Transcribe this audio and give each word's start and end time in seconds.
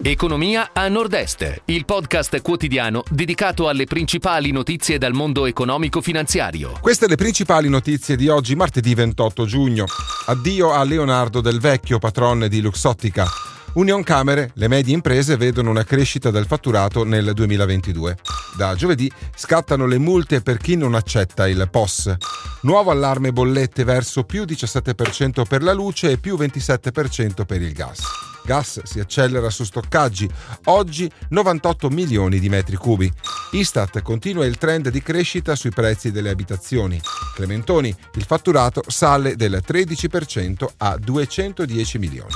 Economia 0.00 0.70
a 0.72 0.88
Nord-Est, 0.88 1.62
il 1.66 1.84
podcast 1.84 2.40
quotidiano 2.40 3.02
dedicato 3.10 3.68
alle 3.68 3.84
principali 3.84 4.50
notizie 4.50 4.96
dal 4.96 5.12
mondo 5.12 5.44
economico-finanziario. 5.44 6.78
Queste 6.80 7.06
le 7.06 7.16
principali 7.16 7.68
notizie 7.68 8.16
di 8.16 8.28
oggi, 8.28 8.54
martedì 8.56 8.94
28 8.94 9.44
giugno. 9.44 9.84
Addio 10.26 10.72
a 10.72 10.82
Leonardo 10.82 11.42
Del 11.42 11.60
Vecchio, 11.60 11.98
patron 11.98 12.46
di 12.48 12.62
Luxottica. 12.62 13.28
Union 13.74 14.02
Camere, 14.02 14.50
le 14.54 14.68
medie 14.68 14.94
imprese 14.94 15.36
vedono 15.36 15.70
una 15.70 15.84
crescita 15.84 16.30
del 16.30 16.46
fatturato 16.46 17.04
nel 17.04 17.32
2022. 17.34 18.16
Da 18.56 18.74
giovedì 18.74 19.10
scattano 19.36 19.86
le 19.86 19.98
multe 19.98 20.40
per 20.40 20.56
chi 20.56 20.74
non 20.74 20.94
accetta 20.94 21.46
il 21.46 21.68
POS. 21.70 22.16
Nuovo 22.62 22.90
allarme 22.90 23.30
bollette 23.30 23.84
verso 23.84 24.24
più 24.24 24.44
17% 24.44 25.44
per 25.46 25.62
la 25.62 25.74
luce 25.74 26.12
e 26.12 26.16
più 26.16 26.36
27% 26.36 27.44
per 27.44 27.60
il 27.60 27.72
gas. 27.72 28.21
Gas 28.44 28.82
si 28.82 29.00
accelera 29.00 29.50
su 29.50 29.64
stoccaggi, 29.64 30.28
oggi 30.64 31.10
98 31.28 31.88
milioni 31.90 32.38
di 32.38 32.48
metri 32.48 32.76
cubi. 32.76 33.12
Istat 33.52 34.02
continua 34.02 34.44
il 34.46 34.58
trend 34.58 34.88
di 34.88 35.02
crescita 35.02 35.54
sui 35.54 35.70
prezzi 35.70 36.10
delle 36.10 36.30
abitazioni. 36.30 37.00
Clementoni, 37.34 37.94
il 38.14 38.24
fatturato 38.24 38.82
sale 38.86 39.36
del 39.36 39.62
13% 39.66 40.66
a 40.78 40.96
210 40.96 41.98
milioni. 41.98 42.30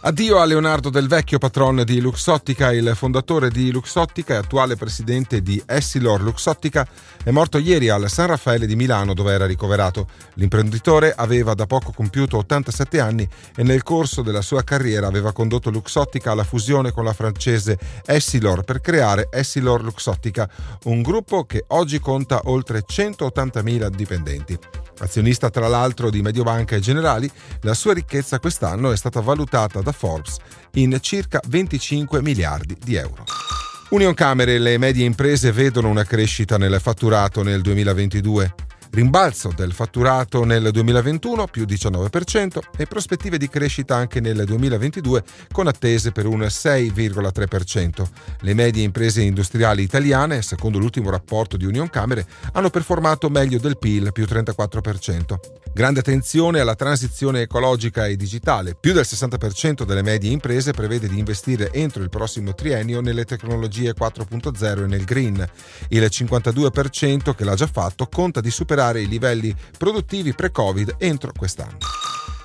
Addio 0.00 0.38
a 0.38 0.44
Leonardo 0.44 0.90
Del 0.90 1.08
Vecchio, 1.08 1.38
patron 1.38 1.82
di 1.84 2.00
Luxottica, 2.00 2.72
il 2.72 2.92
fondatore 2.94 3.50
di 3.50 3.72
Luxottica 3.72 4.34
e 4.34 4.36
attuale 4.36 4.76
presidente 4.76 5.42
di 5.42 5.60
Essilor 5.66 6.22
Luxottica, 6.22 6.86
è 7.24 7.32
morto 7.32 7.58
ieri 7.58 7.88
al 7.88 8.08
San 8.08 8.28
Raffaele 8.28 8.66
di 8.66 8.76
Milano 8.76 9.12
dove 9.12 9.32
era 9.32 9.44
ricoverato. 9.44 10.06
L'imprenditore 10.34 11.12
aveva 11.16 11.54
da 11.54 11.66
poco 11.66 11.90
compiuto 11.90 12.36
87 12.36 13.00
anni 13.00 13.28
e 13.56 13.64
nel 13.64 13.82
corso 13.82 14.22
della 14.22 14.40
sua 14.40 14.62
carriera 14.62 15.08
aveva 15.08 15.32
condotto 15.32 15.68
Luxottica 15.68 16.30
alla 16.30 16.44
fusione 16.44 16.92
con 16.92 17.02
la 17.02 17.12
francese 17.12 17.76
Essilor 18.06 18.62
per 18.62 18.80
creare 18.80 19.26
Essilor 19.32 19.82
Luxottica, 19.82 20.48
un 20.84 21.02
gruppo 21.02 21.44
che 21.44 21.64
oggi 21.68 21.98
conta 21.98 22.42
oltre 22.44 22.84
180.000 22.88 23.88
dipendenti. 23.88 24.58
Azionista 25.00 25.50
tra 25.50 25.68
l'altro 25.68 26.10
di 26.10 26.22
Mediobanca 26.22 26.74
e 26.74 26.80
Generali, 26.80 27.30
la 27.62 27.74
sua 27.74 27.94
ricchezza 27.94 28.40
quest'anno 28.40 28.90
è 28.90 28.96
stata 28.96 29.20
valutata 29.20 29.80
da 29.88 29.92
Forbes 29.92 30.36
in 30.74 30.98
circa 31.00 31.40
25 31.48 32.22
miliardi 32.22 32.76
di 32.82 32.94
euro. 32.94 33.24
Union 33.90 34.12
Camere 34.12 34.54
e 34.54 34.58
le 34.58 34.76
medie 34.76 35.06
imprese 35.06 35.50
vedono 35.50 35.88
una 35.88 36.04
crescita 36.04 36.58
nel 36.58 36.78
fatturato 36.78 37.42
nel 37.42 37.62
2022 37.62 38.54
rimbalzo 38.90 39.52
del 39.54 39.72
fatturato 39.72 40.44
nel 40.44 40.70
2021 40.70 41.46
più 41.46 41.64
19% 41.64 42.58
e 42.76 42.86
prospettive 42.86 43.38
di 43.38 43.48
crescita 43.48 43.96
anche 43.96 44.20
nel 44.20 44.44
2022 44.44 45.22
con 45.52 45.66
attese 45.66 46.12
per 46.12 46.26
un 46.26 46.40
6,3%. 46.40 48.06
Le 48.40 48.54
medie 48.54 48.82
imprese 48.82 49.22
industriali 49.22 49.82
italiane, 49.82 50.42
secondo 50.42 50.78
l'ultimo 50.78 51.10
rapporto 51.10 51.56
di 51.56 51.64
Union 51.64 51.90
Camere, 51.90 52.26
hanno 52.52 52.70
performato 52.70 53.28
meglio 53.28 53.58
del 53.58 53.78
PIL 53.78 54.12
più 54.12 54.24
34%. 54.24 55.38
Grande 55.72 56.00
attenzione 56.00 56.60
alla 56.60 56.74
transizione 56.74 57.42
ecologica 57.42 58.06
e 58.06 58.16
digitale. 58.16 58.74
Più 58.74 58.92
del 58.92 59.04
60% 59.06 59.84
delle 59.84 60.02
medie 60.02 60.32
imprese 60.32 60.72
prevede 60.72 61.06
di 61.08 61.18
investire 61.18 61.70
entro 61.72 62.02
il 62.02 62.08
prossimo 62.08 62.52
triennio 62.54 63.00
nelle 63.00 63.24
tecnologie 63.24 63.94
4.0 63.94 64.82
e 64.82 64.86
nel 64.86 65.04
green. 65.04 65.46
Il 65.90 66.02
52% 66.02 67.34
che 67.34 67.44
l'ha 67.44 67.54
già 67.54 67.68
fatto 67.68 68.08
conta 68.08 68.40
di 68.40 68.50
superare 68.50 68.87
superare 68.88 69.00
i 69.02 69.08
livelli 69.08 69.54
produttivi 69.76 70.32
pre-Covid 70.32 70.96
entro 70.98 71.32
quest'anno. 71.36 71.78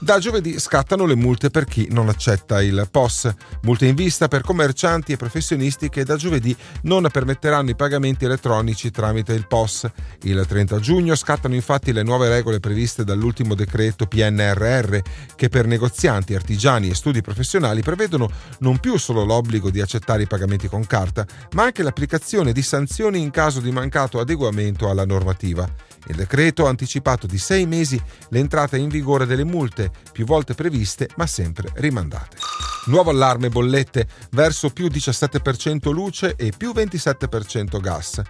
Da 0.03 0.19
giovedì 0.19 0.59
scattano 0.59 1.05
le 1.05 1.15
multe 1.15 1.49
per 1.49 1.63
chi 1.63 1.87
non 1.89 2.09
accetta 2.09 2.61
il 2.61 2.89
POS, 2.91 3.33
multe 3.61 3.85
in 3.85 3.95
vista 3.95 4.27
per 4.27 4.41
commercianti 4.41 5.13
e 5.13 5.17
professionisti 5.17 5.87
che 5.87 6.03
da 6.03 6.17
giovedì 6.17 6.53
non 6.81 7.07
permetteranno 7.09 7.69
i 7.69 7.75
pagamenti 7.75 8.25
elettronici 8.25 8.91
tramite 8.91 9.31
il 9.31 9.47
POS. 9.47 9.89
Il 10.23 10.43
30 10.45 10.79
giugno 10.79 11.15
scattano 11.15 11.55
infatti 11.55 11.93
le 11.93 12.03
nuove 12.03 12.27
regole 12.27 12.59
previste 12.59 13.05
dall'ultimo 13.05 13.55
decreto 13.55 14.05
PNRR 14.05 14.97
che 15.37 15.47
per 15.47 15.67
negozianti, 15.67 16.35
artigiani 16.35 16.89
e 16.89 16.95
studi 16.95 17.21
professionali 17.21 17.81
prevedono 17.81 18.29
non 18.59 18.79
più 18.79 18.97
solo 18.97 19.23
l'obbligo 19.23 19.69
di 19.69 19.79
accettare 19.79 20.23
i 20.23 20.27
pagamenti 20.27 20.67
con 20.67 20.85
carta, 20.85 21.25
ma 21.53 21.63
anche 21.63 21.81
l'applicazione 21.81 22.51
di 22.51 22.61
sanzioni 22.61 23.21
in 23.21 23.31
caso 23.31 23.61
di 23.61 23.71
mancato 23.71 24.19
adeguamento 24.19 24.89
alla 24.89 25.05
normativa. 25.05 25.92
Il 26.07 26.15
decreto 26.15 26.65
ha 26.65 26.69
anticipato 26.69 27.27
di 27.27 27.37
sei 27.37 27.65
mesi 27.65 28.01
l'entrata 28.29 28.77
in 28.77 28.89
vigore 28.89 29.25
delle 29.25 29.43
multe, 29.43 29.91
più 30.11 30.25
volte 30.25 30.53
previste 30.53 31.09
ma 31.15 31.27
sempre 31.27 31.71
rimandate. 31.75 32.37
Nuovo 32.85 33.11
allarme 33.11 33.49
bollette 33.49 34.07
verso 34.31 34.69
più 34.69 34.87
17% 34.87 35.91
luce 35.91 36.35
e 36.35 36.51
più 36.55 36.71
27% 36.71 37.79
gas. 37.79 38.21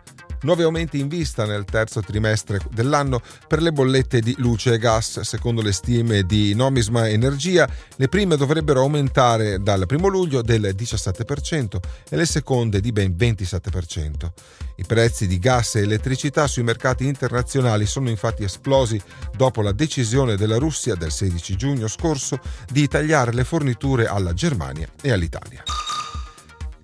Nuovi 0.44 0.64
aumenti 0.64 1.00
in 1.00 1.08
vista 1.08 1.46
nel 1.46 1.64
terzo 1.64 2.02
trimestre 2.02 2.60
dell'anno 2.70 3.22
per 3.48 3.62
le 3.62 3.72
bollette 3.72 4.20
di 4.20 4.36
luce 4.40 4.74
e 4.74 4.78
gas. 4.78 5.22
Secondo 5.22 5.62
le 5.62 5.72
stime 5.72 6.24
di 6.24 6.54
Nomisma 6.54 7.08
Energia, 7.08 7.68
le 7.96 8.10
prime 8.10 8.36
dovrebbero 8.36 8.82
aumentare 8.82 9.60
dal 9.62 9.86
1 9.90 10.08
luglio 10.08 10.42
del 10.42 10.76
17% 10.78 11.78
e 12.10 12.16
le 12.18 12.26
seconde 12.26 12.82
di 12.82 12.92
ben 12.92 13.16
27%. 13.18 14.32
I 14.76 14.84
prezzi 14.86 15.28
di 15.28 15.40
gas 15.40 15.76
e 15.76 15.82
elettricità 15.82 16.46
sui 16.48 16.64
mercati 16.64 17.06
internazionali 17.06 17.86
sono 17.86 18.10
infatti 18.10 18.44
esplosi 18.44 19.02
dopo 19.38 19.62
la 19.62 19.72
decisione 19.72 20.36
della 20.36 20.58
Russia 20.58 20.96
del 20.96 21.12
16 21.12 21.56
giugno 21.56 21.88
scorso 21.88 22.38
di 22.70 22.86
tagliare 22.90 23.32
le 23.32 23.46
forniture 23.46 24.08
alla 24.08 24.34
Germania 24.34 24.90
e 25.02 25.12
all'Italia. 25.12 25.64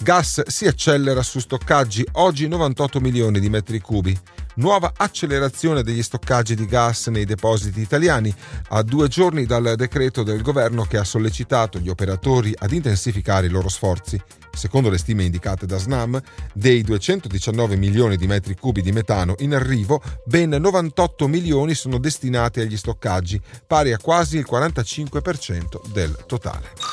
Gas 0.01 0.47
si 0.47 0.65
accelera 0.65 1.21
su 1.21 1.39
stoccaggi, 1.39 2.07
oggi 2.13 2.47
98 2.47 3.01
milioni 3.01 3.41
di 3.41 3.49
metri 3.49 3.81
cubi. 3.81 4.17
Nuova 4.55 4.93
accelerazione 4.95 5.83
degli 5.83 6.01
stoccaggi 6.01 6.55
di 6.55 6.65
gas 6.65 7.07
nei 7.07 7.25
depositi 7.25 7.81
italiani 7.81 8.33
a 8.69 8.81
due 8.81 9.09
giorni 9.09 9.45
dal 9.45 9.73
decreto 9.75 10.23
del 10.23 10.41
governo 10.41 10.83
che 10.83 10.97
ha 10.97 11.03
sollecitato 11.03 11.79
gli 11.79 11.89
operatori 11.89 12.55
ad 12.57 12.71
intensificare 12.71 13.47
i 13.47 13.49
loro 13.49 13.67
sforzi. 13.67 14.19
Secondo 14.51 14.89
le 14.89 14.97
stime 14.97 15.25
indicate 15.25 15.65
da 15.65 15.77
SNAM, 15.77 16.21
dei 16.53 16.81
219 16.81 17.75
milioni 17.75 18.15
di 18.15 18.25
metri 18.25 18.55
cubi 18.55 18.81
di 18.81 18.93
metano 18.93 19.35
in 19.39 19.53
arrivo, 19.53 20.01
ben 20.23 20.49
98 20.49 21.27
milioni 21.27 21.73
sono 21.73 21.97
destinati 21.97 22.61
agli 22.61 22.77
stoccaggi, 22.77 23.39
pari 23.67 23.91
a 23.91 23.97
quasi 23.97 24.37
il 24.37 24.47
45% 24.49 25.91
del 25.91 26.17
totale. 26.25 26.88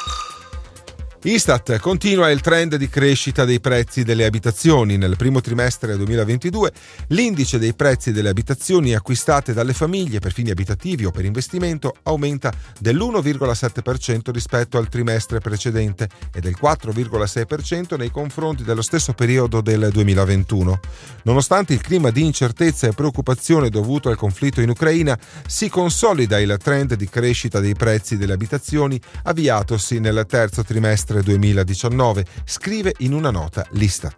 Istat 1.27 1.81
continua 1.81 2.31
il 2.31 2.41
trend 2.41 2.77
di 2.77 2.89
crescita 2.89 3.45
dei 3.45 3.59
prezzi 3.59 4.05
delle 4.05 4.27
abitazioni. 4.27 4.97
Nel 4.97 5.17
primo 5.17 5.41
trimestre 5.41 5.97
2022 5.97 6.71
l'indice 7.09 7.59
dei 7.59 7.75
prezzi 7.75 8.13
delle 8.13 8.29
abitazioni 8.29 8.95
acquistate 8.95 9.53
dalle 9.53 9.73
famiglie 9.73 10.21
per 10.21 10.33
fini 10.33 10.51
abitativi 10.51 11.05
o 11.05 11.11
per 11.11 11.25
investimento 11.25 11.97
aumenta 12.05 12.53
dell'1,7% 12.79 14.31
rispetto 14.31 14.79
al 14.79 14.89
trimestre 14.89 15.41
precedente 15.41 16.09
e 16.33 16.39
del 16.39 16.57
4,6% 16.57 17.97
nei 17.97 18.13
confronti 18.13 18.63
dello 18.63 18.83
stesso 18.83 19.13
periodo 19.13 19.61
del 19.61 19.89
2021. 19.91 20.79
Nonostante 21.25 21.73
il 21.73 21.81
clima 21.81 22.11
di 22.11 22.25
incertezza 22.25 22.87
e 22.87 22.93
preoccupazione 22.93 23.69
dovuto 23.69 24.11
al 24.11 24.17
conflitto 24.17 24.61
in 24.61 24.69
Ucraina, 24.69 25.19
si 25.45 25.69
consolida 25.69 26.39
il 26.39 26.57
trend 26.63 26.95
di 26.95 27.09
crescita 27.09 27.59
dei 27.59 27.75
prezzi 27.75 28.17
delle 28.17 28.35
abitazioni 28.35 29.01
avviatosi 29.25 29.99
nel 29.99 30.25
terzo 30.29 30.63
trimestre 30.63 31.15
trimestre 31.17 31.23
2019, 31.23 32.27
scrive 32.45 32.95
in 32.99 33.13
una 33.13 33.31
nota 33.31 33.67
l'Istat. 33.71 34.17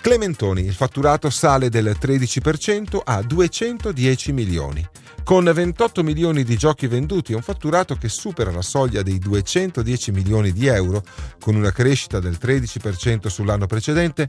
Clementoni, 0.00 0.64
il 0.64 0.74
fatturato 0.74 1.30
sale 1.30 1.68
del 1.68 1.96
13% 2.00 3.00
a 3.02 3.22
210 3.22 4.32
milioni. 4.32 4.86
Con 5.24 5.50
28 5.52 6.04
milioni 6.04 6.44
di 6.44 6.56
giochi 6.56 6.86
venduti 6.86 7.32
e 7.32 7.34
un 7.34 7.42
fatturato 7.42 7.96
che 7.96 8.08
supera 8.08 8.52
la 8.52 8.62
soglia 8.62 9.02
dei 9.02 9.18
210 9.18 10.12
milioni 10.12 10.52
di 10.52 10.66
euro, 10.66 11.02
con 11.40 11.56
una 11.56 11.72
crescita 11.72 12.20
del 12.20 12.38
13% 12.40 13.26
sull'anno 13.26 13.66
precedente, 13.66 14.28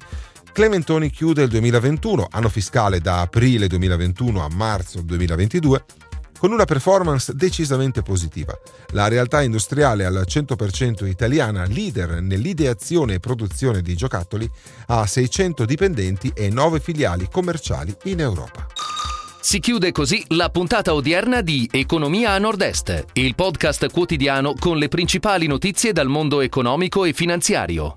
Clementoni 0.51 1.12
chiude 1.12 1.44
il 1.44 1.50
2021, 1.50 2.30
anno 2.31 2.50
fiscale 2.50 3.00
da 3.00 3.22
aprile 3.22 3.68
2021 3.68 4.44
a 4.44 4.50
marzo 4.50 5.01
2022, 5.04 5.86
con 6.38 6.51
una 6.51 6.66
performance 6.66 7.34
decisamente 7.34 8.01
positiva. 8.01 8.57
La 8.92 9.07
realtà 9.07 9.42
industriale 9.42 10.06
al 10.06 10.25
100% 10.28 11.06
italiana, 11.07 11.66
leader 11.66 12.22
nell'ideazione 12.22 13.16
e 13.16 13.19
produzione 13.19 13.81
di 13.81 13.95
giocattoli, 13.95 14.50
ha 14.88 15.06
600 15.06 15.66
dipendenti 15.66 16.31
e 16.34 16.50
9 16.50 16.80
filiali 16.80 17.28
commerciali 17.31 17.95
in 18.04 18.19
Europa. 18.19 18.68
Si 19.48 19.60
chiude 19.60 19.94
così 19.94 20.22
la 20.30 20.50
puntata 20.50 20.94
odierna 20.94 21.39
di 21.39 21.69
Economia 21.72 22.31
a 22.31 22.38
Nord-Est, 22.38 23.06
il 23.13 23.33
podcast 23.33 23.90
quotidiano 23.92 24.54
con 24.60 24.78
le 24.78 24.90
principali 24.90 25.48
notizie 25.48 25.94
dal 25.94 26.10
mondo 26.10 26.42
economico 26.42 27.06
e 27.06 27.13
finanziario. 27.13 27.95